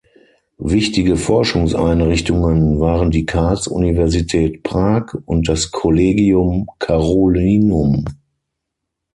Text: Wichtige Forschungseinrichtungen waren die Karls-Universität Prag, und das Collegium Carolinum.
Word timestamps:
Wichtige 0.57 1.15
Forschungseinrichtungen 1.15 2.79
waren 2.79 3.11
die 3.11 3.27
Karls-Universität 3.27 4.63
Prag, 4.63 5.13
und 5.27 5.47
das 5.47 5.69
Collegium 5.69 6.67
Carolinum. 6.79 8.05